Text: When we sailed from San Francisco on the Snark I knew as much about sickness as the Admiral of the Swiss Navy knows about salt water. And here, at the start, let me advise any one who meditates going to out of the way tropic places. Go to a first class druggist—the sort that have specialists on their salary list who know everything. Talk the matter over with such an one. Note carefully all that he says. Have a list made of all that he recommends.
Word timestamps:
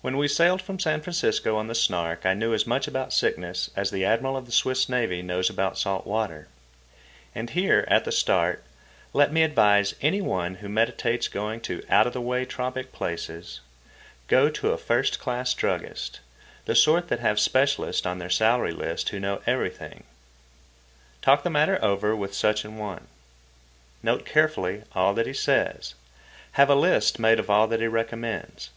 When 0.00 0.16
we 0.16 0.26
sailed 0.26 0.62
from 0.62 0.78
San 0.78 1.02
Francisco 1.02 1.54
on 1.58 1.66
the 1.66 1.74
Snark 1.74 2.24
I 2.24 2.32
knew 2.32 2.54
as 2.54 2.66
much 2.66 2.88
about 2.88 3.12
sickness 3.12 3.68
as 3.76 3.90
the 3.90 4.02
Admiral 4.02 4.38
of 4.38 4.46
the 4.46 4.52
Swiss 4.52 4.88
Navy 4.88 5.20
knows 5.20 5.50
about 5.50 5.76
salt 5.76 6.06
water. 6.06 6.48
And 7.34 7.50
here, 7.50 7.84
at 7.88 8.06
the 8.06 8.10
start, 8.10 8.64
let 9.12 9.30
me 9.30 9.42
advise 9.42 9.94
any 10.00 10.22
one 10.22 10.54
who 10.54 10.68
meditates 10.70 11.28
going 11.28 11.60
to 11.60 11.82
out 11.90 12.06
of 12.06 12.14
the 12.14 12.22
way 12.22 12.46
tropic 12.46 12.90
places. 12.90 13.60
Go 14.28 14.48
to 14.48 14.70
a 14.72 14.78
first 14.78 15.20
class 15.20 15.52
druggist—the 15.52 16.74
sort 16.74 17.08
that 17.08 17.20
have 17.20 17.38
specialists 17.38 18.06
on 18.06 18.20
their 18.20 18.30
salary 18.30 18.72
list 18.72 19.10
who 19.10 19.20
know 19.20 19.42
everything. 19.46 20.04
Talk 21.20 21.42
the 21.42 21.50
matter 21.50 21.78
over 21.84 22.16
with 22.16 22.32
such 22.32 22.64
an 22.64 22.78
one. 22.78 23.08
Note 24.02 24.24
carefully 24.24 24.84
all 24.94 25.12
that 25.12 25.26
he 25.26 25.34
says. 25.34 25.92
Have 26.52 26.70
a 26.70 26.74
list 26.74 27.18
made 27.18 27.38
of 27.38 27.50
all 27.50 27.66
that 27.66 27.80
he 27.80 27.86
recommends. 27.88 28.70